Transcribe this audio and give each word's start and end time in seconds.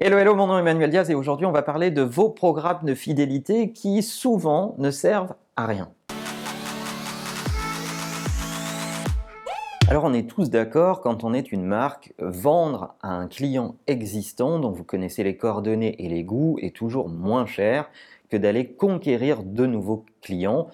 Hello, 0.00 0.16
hello, 0.16 0.36
mon 0.36 0.46
nom 0.46 0.56
est 0.56 0.60
Emmanuel 0.60 0.90
Diaz 0.90 1.10
et 1.10 1.16
aujourd'hui 1.16 1.44
on 1.44 1.50
va 1.50 1.62
parler 1.62 1.90
de 1.90 2.02
vos 2.02 2.30
programmes 2.30 2.84
de 2.84 2.94
fidélité 2.94 3.72
qui 3.72 4.04
souvent 4.04 4.76
ne 4.78 4.92
servent 4.92 5.34
à 5.56 5.66
rien. 5.66 5.90
Alors 9.88 10.04
on 10.04 10.14
est 10.14 10.30
tous 10.30 10.50
d'accord 10.50 11.00
quand 11.00 11.24
on 11.24 11.34
est 11.34 11.50
une 11.50 11.64
marque, 11.64 12.14
vendre 12.20 12.94
à 13.02 13.08
un 13.08 13.26
client 13.26 13.74
existant 13.88 14.60
dont 14.60 14.70
vous 14.70 14.84
connaissez 14.84 15.24
les 15.24 15.36
coordonnées 15.36 15.96
et 16.04 16.08
les 16.08 16.22
goûts 16.22 16.58
est 16.62 16.76
toujours 16.76 17.08
moins 17.08 17.46
cher 17.46 17.90
que 18.30 18.36
d'aller 18.36 18.68
conquérir 18.68 19.42
de 19.42 19.66
nouveaux 19.66 20.04
clients. 20.22 20.68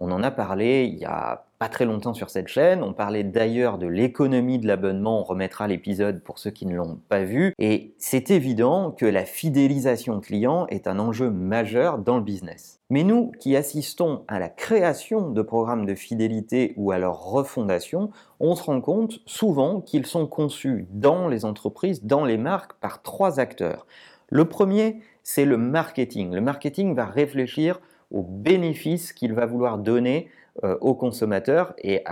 On 0.00 0.12
en 0.12 0.22
a 0.22 0.30
parlé 0.30 0.84
il 0.84 0.98
y 0.98 1.04
a 1.04 1.44
pas 1.58 1.68
très 1.68 1.84
longtemps 1.84 2.14
sur 2.14 2.30
cette 2.30 2.46
chaîne. 2.46 2.84
On 2.84 2.92
parlait 2.92 3.24
d'ailleurs 3.24 3.78
de 3.78 3.88
l'économie 3.88 4.60
de 4.60 4.66
l'abonnement. 4.68 5.20
On 5.20 5.24
remettra 5.24 5.66
l'épisode 5.66 6.22
pour 6.22 6.38
ceux 6.38 6.50
qui 6.50 6.66
ne 6.66 6.76
l'ont 6.76 7.00
pas 7.08 7.24
vu. 7.24 7.52
Et 7.58 7.94
c'est 7.98 8.30
évident 8.30 8.92
que 8.92 9.06
la 9.06 9.24
fidélisation 9.24 10.20
client 10.20 10.68
est 10.68 10.86
un 10.86 11.00
enjeu 11.00 11.30
majeur 11.30 11.98
dans 11.98 12.16
le 12.16 12.22
business. 12.22 12.78
Mais 12.90 13.02
nous 13.02 13.32
qui 13.40 13.56
assistons 13.56 14.22
à 14.28 14.38
la 14.38 14.48
création 14.48 15.30
de 15.30 15.42
programmes 15.42 15.84
de 15.84 15.96
fidélité 15.96 16.74
ou 16.76 16.92
à 16.92 16.98
leur 16.98 17.24
refondation, 17.24 18.10
on 18.38 18.54
se 18.54 18.62
rend 18.62 18.80
compte 18.80 19.18
souvent 19.26 19.80
qu'ils 19.80 20.06
sont 20.06 20.28
conçus 20.28 20.86
dans 20.92 21.26
les 21.26 21.44
entreprises, 21.44 22.04
dans 22.04 22.24
les 22.24 22.38
marques, 22.38 22.74
par 22.74 23.02
trois 23.02 23.40
acteurs. 23.40 23.84
Le 24.28 24.44
premier, 24.44 25.00
c'est 25.24 25.44
le 25.44 25.56
marketing. 25.56 26.32
Le 26.32 26.40
marketing 26.40 26.94
va 26.94 27.04
réfléchir 27.04 27.80
aux 28.10 28.22
bénéfices 28.22 29.12
qu'il 29.12 29.32
va 29.32 29.46
vouloir 29.46 29.78
donner 29.78 30.28
euh, 30.64 30.76
aux 30.80 30.94
consommateurs 30.94 31.74
et 31.78 32.02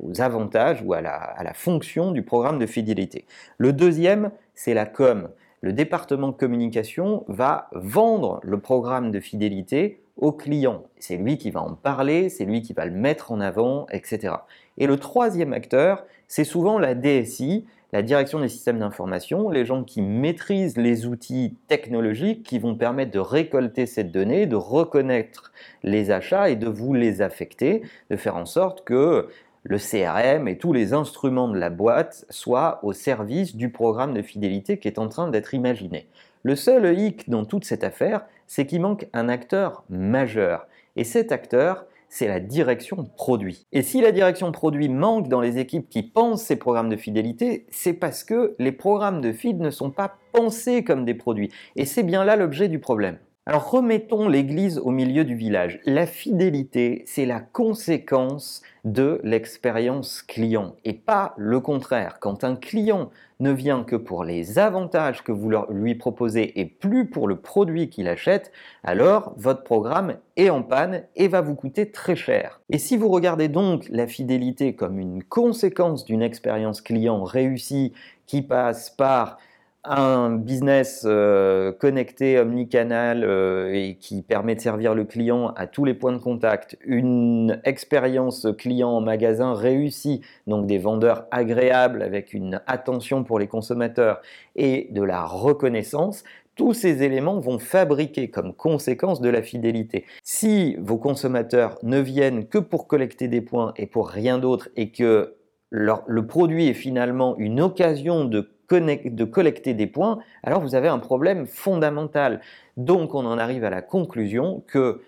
aux 0.00 0.20
avantages 0.22 0.82
ou 0.82 0.94
à 0.94 1.02
la, 1.02 1.52
fonction 1.54 2.10
du 2.10 2.22
programme 2.22 2.58
de 2.58 2.64
fidélité. 2.64 3.26
Le 3.58 3.74
deuxième, 3.74 4.30
c'est 4.54 4.72
la 4.72 4.86
com. 4.86 5.28
Le 5.60 5.74
département 5.74 6.28
de 6.28 6.32
communication 6.32 7.24
va 7.28 7.68
vendre 7.72 8.40
le 8.42 8.58
programme 8.60 9.10
de 9.10 9.20
fidélité 9.20 10.00
au 10.16 10.32
client. 10.32 10.84
C'est 10.98 11.16
lui 11.16 11.36
qui 11.36 11.50
va 11.50 11.60
en 11.60 11.74
parler, 11.74 12.30
c'est 12.30 12.46
lui 12.46 12.62
qui 12.62 12.72
va 12.72 12.86
le 12.86 12.92
mettre 12.92 13.30
en 13.30 13.40
avant, 13.40 13.86
etc. 13.92 14.36
Et 14.78 14.86
le 14.86 14.96
troisième 14.96 15.52
acteur, 15.52 16.04
c'est 16.28 16.44
souvent 16.44 16.78
la 16.78 16.94
DSI, 16.94 17.66
la 17.92 18.02
direction 18.02 18.40
des 18.40 18.48
systèmes 18.48 18.78
d'information, 18.78 19.50
les 19.50 19.66
gens 19.66 19.84
qui 19.84 20.00
maîtrisent 20.00 20.78
les 20.78 21.06
outils 21.06 21.56
technologiques 21.68 22.42
qui 22.42 22.58
vont 22.58 22.74
permettre 22.74 23.10
de 23.10 23.18
récolter 23.18 23.84
cette 23.86 24.10
donnée, 24.10 24.46
de 24.46 24.56
reconnaître 24.56 25.52
les 25.82 26.10
achats 26.10 26.48
et 26.48 26.56
de 26.56 26.68
vous 26.68 26.94
les 26.94 27.20
affecter, 27.20 27.82
de 28.10 28.16
faire 28.16 28.36
en 28.36 28.46
sorte 28.46 28.84
que 28.84 29.28
le 29.64 29.78
CRM 29.78 30.48
et 30.48 30.58
tous 30.58 30.72
les 30.72 30.94
instruments 30.94 31.48
de 31.48 31.58
la 31.58 31.70
boîte 31.70 32.24
soient 32.30 32.80
au 32.82 32.92
service 32.92 33.54
du 33.54 33.68
programme 33.68 34.14
de 34.14 34.22
fidélité 34.22 34.78
qui 34.78 34.88
est 34.88 34.98
en 34.98 35.08
train 35.08 35.28
d'être 35.28 35.54
imaginé. 35.54 36.08
Le 36.42 36.56
seul 36.56 36.98
hic 36.98 37.28
dans 37.28 37.44
toute 37.44 37.64
cette 37.64 37.84
affaire, 37.84 38.24
c'est 38.46 38.66
qu'il 38.66 38.80
manque 38.80 39.06
un 39.12 39.28
acteur 39.28 39.84
majeur. 39.88 40.66
Et 40.96 41.04
cet 41.04 41.30
acteur, 41.30 41.86
c'est 42.12 42.28
la 42.28 42.40
direction 42.40 43.04
produit. 43.16 43.66
Et 43.72 43.80
si 43.80 44.02
la 44.02 44.12
direction 44.12 44.52
produit 44.52 44.90
manque 44.90 45.28
dans 45.28 45.40
les 45.40 45.56
équipes 45.56 45.88
qui 45.88 46.02
pensent 46.02 46.42
ces 46.42 46.56
programmes 46.56 46.90
de 46.90 46.96
fidélité, 46.96 47.64
c'est 47.70 47.94
parce 47.94 48.22
que 48.22 48.54
les 48.58 48.70
programmes 48.70 49.22
de 49.22 49.32
feed 49.32 49.58
ne 49.58 49.70
sont 49.70 49.90
pas 49.90 50.18
pensés 50.34 50.84
comme 50.84 51.06
des 51.06 51.14
produits. 51.14 51.50
Et 51.74 51.86
c'est 51.86 52.02
bien 52.02 52.22
là 52.22 52.36
l'objet 52.36 52.68
du 52.68 52.78
problème. 52.78 53.16
Alors 53.44 53.72
remettons 53.72 54.28
l'église 54.28 54.78
au 54.78 54.92
milieu 54.92 55.24
du 55.24 55.34
village. 55.34 55.80
La 55.84 56.06
fidélité, 56.06 57.02
c'est 57.06 57.26
la 57.26 57.40
conséquence 57.40 58.62
de 58.84 59.20
l'expérience 59.24 60.22
client 60.22 60.76
et 60.84 60.92
pas 60.92 61.34
le 61.36 61.58
contraire. 61.58 62.18
Quand 62.20 62.44
un 62.44 62.54
client 62.54 63.10
ne 63.40 63.50
vient 63.50 63.82
que 63.82 63.96
pour 63.96 64.22
les 64.22 64.60
avantages 64.60 65.24
que 65.24 65.32
vous 65.32 65.50
lui 65.70 65.96
proposez 65.96 66.60
et 66.60 66.66
plus 66.66 67.10
pour 67.10 67.26
le 67.26 67.34
produit 67.34 67.90
qu'il 67.90 68.06
achète, 68.06 68.52
alors 68.84 69.34
votre 69.36 69.64
programme 69.64 70.18
est 70.36 70.50
en 70.50 70.62
panne 70.62 71.02
et 71.16 71.26
va 71.26 71.40
vous 71.40 71.56
coûter 71.56 71.90
très 71.90 72.14
cher. 72.14 72.60
Et 72.70 72.78
si 72.78 72.96
vous 72.96 73.08
regardez 73.08 73.48
donc 73.48 73.88
la 73.88 74.06
fidélité 74.06 74.76
comme 74.76 75.00
une 75.00 75.24
conséquence 75.24 76.04
d'une 76.04 76.22
expérience 76.22 76.80
client 76.80 77.24
réussie 77.24 77.92
qui 78.26 78.42
passe 78.42 78.88
par 78.90 79.38
un 79.84 80.30
business 80.30 81.02
euh, 81.04 81.72
connecté, 81.72 82.38
omnicanal 82.38 83.24
euh, 83.24 83.72
et 83.74 83.96
qui 83.96 84.22
permet 84.22 84.54
de 84.54 84.60
servir 84.60 84.94
le 84.94 85.04
client 85.04 85.48
à 85.56 85.66
tous 85.66 85.84
les 85.84 85.94
points 85.94 86.12
de 86.12 86.18
contact, 86.18 86.78
une 86.84 87.60
expérience 87.64 88.46
client 88.58 88.90
en 88.90 89.00
magasin 89.00 89.54
réussie, 89.54 90.20
donc 90.46 90.66
des 90.66 90.78
vendeurs 90.78 91.26
agréables 91.32 92.02
avec 92.02 92.32
une 92.32 92.60
attention 92.68 93.24
pour 93.24 93.40
les 93.40 93.48
consommateurs 93.48 94.20
et 94.54 94.88
de 94.92 95.02
la 95.02 95.24
reconnaissance, 95.24 96.22
tous 96.54 96.74
ces 96.74 97.02
éléments 97.02 97.40
vont 97.40 97.58
fabriquer 97.58 98.28
comme 98.28 98.54
conséquence 98.54 99.20
de 99.20 99.30
la 99.30 99.42
fidélité. 99.42 100.04
Si 100.22 100.76
vos 100.76 100.98
consommateurs 100.98 101.78
ne 101.82 101.98
viennent 101.98 102.46
que 102.46 102.58
pour 102.58 102.86
collecter 102.86 103.26
des 103.26 103.40
points 103.40 103.72
et 103.76 103.86
pour 103.86 104.08
rien 104.08 104.38
d'autre 104.38 104.68
et 104.76 104.90
que 104.92 105.34
le 105.70 106.26
produit 106.26 106.68
est 106.68 106.74
finalement 106.74 107.34
une 107.38 107.60
occasion 107.60 108.26
de 108.26 108.52
de 108.80 109.24
collecter 109.24 109.74
des 109.74 109.86
points, 109.86 110.18
alors 110.42 110.60
vous 110.60 110.74
avez 110.74 110.88
un 110.88 110.98
problème 110.98 111.46
fondamental. 111.46 112.40
Donc 112.76 113.14
on 113.14 113.24
en 113.26 113.38
arrive 113.38 113.64
à 113.64 113.70
la 113.70 113.82
conclusion 113.82 114.62
que 114.66 115.02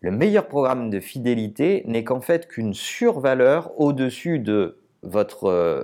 le 0.00 0.10
meilleur 0.10 0.46
programme 0.46 0.90
de 0.90 1.00
fidélité 1.00 1.82
n'est 1.86 2.04
qu'en 2.04 2.20
fait 2.20 2.46
qu'une 2.46 2.74
survaleur 2.74 3.72
au-dessus 3.80 4.38
de 4.38 4.78
votre, 5.02 5.44
euh, 5.44 5.82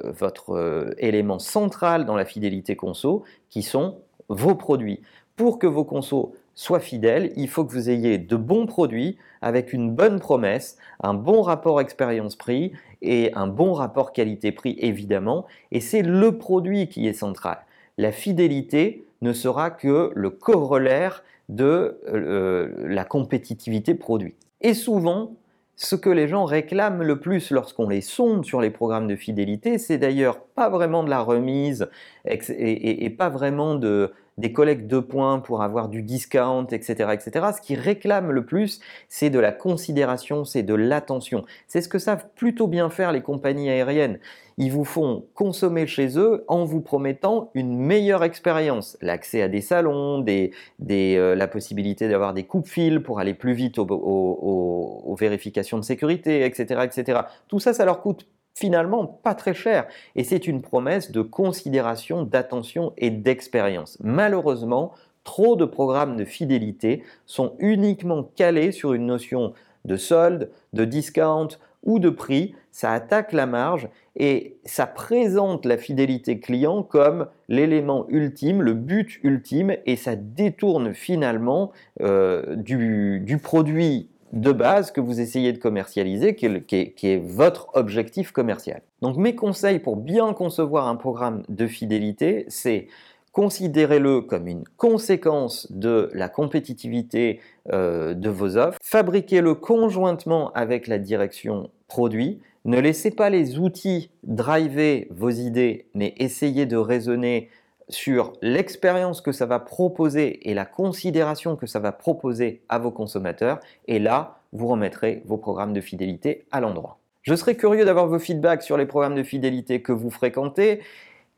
euh, 0.51 0.91
élément 0.99 1.39
central 1.39 2.05
dans 2.05 2.17
la 2.17 2.25
fidélité 2.25 2.77
conso, 2.77 3.25
qui 3.49 3.63
sont 3.63 4.01
vos 4.29 4.55
produits. 4.55 5.01
Pour 5.37 5.59
que 5.59 5.67
vos 5.67 5.85
consos 5.85 6.33
soient 6.61 6.79
fidèles, 6.79 7.33
il 7.37 7.49
faut 7.49 7.65
que 7.65 7.73
vous 7.73 7.89
ayez 7.89 8.19
de 8.19 8.37
bons 8.37 8.67
produits 8.67 9.17
avec 9.41 9.73
une 9.73 9.93
bonne 9.93 10.21
promesse, 10.21 10.77
un 11.03 11.15
bon 11.15 11.41
rapport 11.41 11.81
expérience-prix 11.81 12.73
et 13.01 13.33
un 13.35 13.47
bon 13.47 13.73
rapport 13.73 14.13
qualité-prix 14.13 14.77
évidemment. 14.79 15.47
Et 15.73 15.81
c'est 15.81 16.03
le 16.03 16.37
produit 16.37 16.89
qui 16.89 17.09
est 17.09 17.15
central. 17.15 17.61
La 17.97 18.13
fidélité 18.13 19.07
ne 19.23 19.33
sera 19.33 19.71
que 19.71 20.13
le 20.15 20.29
corollaire 20.29 21.25
de 21.49 21.99
euh, 22.13 22.69
la 22.87 23.07
compétitivité 23.07 23.95
produit. 23.95 24.35
Et 24.61 24.75
souvent, 24.75 25.33
ce 25.77 25.97
que 25.97 26.11
les 26.11 26.29
gens 26.29 26.45
réclament 26.45 27.03
le 27.03 27.19
plus 27.21 27.53
lorsqu'on 27.53 27.89
les 27.89 28.03
sonde 28.03 28.45
sur 28.45 28.61
les 28.61 28.69
programmes 28.69 29.07
de 29.07 29.17
fidélité, 29.17 29.79
c'est 29.79 29.97
d'ailleurs 29.97 30.41
pas 30.41 30.69
vraiment 30.69 31.05
de 31.05 31.09
la 31.09 31.23
remise 31.23 31.89
et 32.27 33.09
pas 33.09 33.31
vraiment 33.31 33.77
de, 33.77 34.13
des 34.41 34.53
collectes 34.53 34.87
de 34.87 34.99
points 34.99 35.39
pour 35.39 35.63
avoir 35.63 35.89
du 35.89 36.03
discount, 36.03 36.67
etc., 36.71 37.11
etc. 37.13 37.47
Ce 37.57 37.61
qui 37.61 37.75
réclame 37.75 38.33
le 38.33 38.45
plus, 38.45 38.81
c'est 39.09 39.31
de 39.31 39.39
la 39.39 39.53
considération, 39.53 40.45
c'est 40.45 40.63
de 40.63 40.75
l'attention. 40.75 41.45
C'est 41.69 41.83
ce 41.83 41.89
que 41.89 41.99
savent 41.99 42.27
plutôt 42.35 42.67
bien 42.67 42.91
faire 42.91 43.13
les 43.13 43.21
compagnies 43.21 43.71
aériennes. 43.71 44.19
Ils 44.57 44.73
vous 44.73 44.85
font 44.85 45.25
consommer 45.35 45.87
chez 45.87 46.19
eux 46.19 46.45
en 46.49 46.65
vous 46.65 46.81
promettant 46.81 47.51
une 47.55 47.79
meilleure 47.79 48.25
expérience, 48.25 48.99
l'accès 49.01 49.43
à 49.43 49.49
des 49.49 49.61
salons, 49.61 50.19
des, 50.19 50.53
euh, 50.91 51.35
la 51.35 51.49
possibilité 51.49 52.09
d'avoir 52.09 52.35
des 52.35 52.45
coupes-fils 52.45 53.01
pour 53.03 53.21
aller 53.21 53.35
plus 53.35 53.55
vite 53.55 53.79
aux, 53.79 55.17
vérifications 55.19 55.79
de 55.79 55.85
sécurité, 55.85 56.45
etc., 56.47 56.81
etc. 56.85 57.21
Tout 57.49 57.59
ça, 57.59 57.75
ça 57.75 57.85
leur 57.85 58.01
coûte 58.01 58.27
finalement 58.61 59.07
pas 59.07 59.35
très 59.35 59.55
cher. 59.55 59.87
Et 60.17 60.23
c'est 60.23 60.47
une 60.47 60.61
promesse 60.61 61.11
de 61.11 61.23
considération, 61.23 62.23
d'attention 62.23 62.93
et 62.99 63.11
d'expérience. 63.11 63.97
Malheureusement, 64.01 64.93
trop 65.25 65.57
de 65.57 65.65
programmes 65.65 66.17
de 66.17 66.25
fidélité 66.25 67.03
sont 67.25 67.55
uniquement 67.59 68.23
calés 68.37 68.73
sur 68.73 68.93
une 68.93 69.07
notion 69.07 69.55
de 69.87 69.97
solde, 69.97 70.51
de 70.75 70.85
discount 70.85 71.49
ou 71.83 71.99
de 71.99 72.11
prix. 72.11 72.55
Ça 72.71 72.93
attaque 72.93 73.33
la 73.33 73.47
marge 73.47 73.89
et 74.15 74.59
ça 74.67 74.87
présente 74.87 75.65
la 75.65 75.79
fidélité 75.79 76.39
client 76.39 76.83
comme 76.83 77.29
l'élément 77.49 78.05
ultime, 78.11 78.61
le 78.61 78.75
but 78.75 79.19
ultime, 79.23 79.75
et 79.87 79.97
ça 79.97 80.17
détourne 80.17 80.93
finalement 80.93 81.73
euh, 82.03 82.57
du, 82.57 83.21
du 83.21 83.39
produit 83.39 84.11
de 84.33 84.53
base 84.53 84.91
que 84.91 85.01
vous 85.01 85.21
essayez 85.21 85.53
de 85.53 85.59
commercialiser, 85.59 86.35
qui 86.35 86.47
est, 86.47 87.17
votre 87.19 87.69
objectif 87.75 88.33
commercial. 88.33 88.83
Donc 89.03 89.17
mes 89.17 89.35
conseils 89.35 89.79
pour 89.79 89.97
bien 89.97 90.33
concevoir 90.33 90.89
un 90.89 90.97
programme 90.97 91.43
de 91.49 91.67
fidélité, 91.67 92.45
c'est 92.49 92.87
considérez-le 93.33 94.23
comme 94.23 94.47
une 94.49 94.65
conséquence 94.77 95.71
de 95.71 96.11
la 96.15 96.29
compétitivité 96.29 97.41
euh, 97.73 98.15
de 98.15 98.29
vos 98.29 98.57
offres, 98.57 98.79
fabriquez-le 98.83 99.55
conjointement 99.55 100.53
avec 100.53 100.87
la 100.87 100.99
direction 100.99 101.71
produit, 101.89 102.41
ne 102.65 102.79
laissez 102.79 103.11
pas 103.11 103.31
les 103.31 103.59
outils 103.59 104.11
driver 104.23 105.07
vos 105.11 105.31
idées, 105.31 105.87
mais 105.95 106.15
essayez 106.19 106.67
de 106.67 106.77
raisonner 106.77 107.49
sur 107.91 108.33
l'expérience 108.41 109.21
que 109.21 109.33
ça 109.33 109.47
va 109.47 109.59
proposer 109.59 110.49
et 110.49 110.55
la 110.55 110.65
considération 110.65 111.57
que 111.57 111.67
ça 111.67 111.79
va 111.79 111.93
proposer 111.93 112.63
à 112.69 112.79
vos 112.79 112.91
consommateurs. 112.91 113.61
Et 113.87 113.99
là, 113.99 114.41
vous 114.53 114.67
remettrez 114.67 115.23
vos 115.27 115.37
programmes 115.37 115.73
de 115.73 115.81
fidélité 115.81 116.47
à 116.51 116.61
l'endroit. 116.61 116.99
Je 117.23 117.35
serais 117.35 117.55
curieux 117.55 117.85
d'avoir 117.85 118.07
vos 118.07 118.19
feedbacks 118.19 118.63
sur 118.63 118.77
les 118.77 118.87
programmes 118.87 119.15
de 119.15 119.23
fidélité 119.23 119.83
que 119.83 119.93
vous 119.93 120.11
fréquentez. 120.11 120.81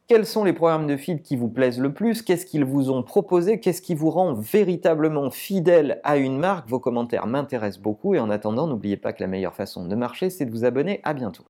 quels 0.08 0.26
sont 0.26 0.44
les 0.44 0.52
programmes 0.52 0.86
de 0.86 0.96
feed 0.96 1.22
qui 1.22 1.36
vous 1.36 1.48
plaisent 1.48 1.78
le 1.78 1.92
plus, 1.92 2.22
qu'est-ce 2.22 2.44
qu'ils 2.44 2.64
vous 2.64 2.90
ont 2.90 3.02
proposé, 3.02 3.60
qu'est-ce 3.60 3.80
qui 3.80 3.94
vous 3.94 4.10
rend 4.10 4.34
véritablement 4.34 5.30
fidèle 5.30 6.00
à 6.04 6.18
une 6.18 6.38
marque? 6.38 6.68
Vos 6.68 6.80
commentaires 6.80 7.26
m'intéressent 7.26 7.82
beaucoup 7.82 8.14
et 8.14 8.20
en 8.20 8.28
attendant, 8.28 8.66
n'oubliez 8.66 8.96
pas 8.96 9.12
que 9.12 9.22
la 9.22 9.26
meilleure 9.26 9.54
façon 9.54 9.86
de 9.86 9.94
marcher, 9.94 10.28
c'est 10.28 10.44
de 10.44 10.50
vous 10.50 10.64
abonner. 10.64 11.00
À 11.02 11.14
bientôt. 11.14 11.44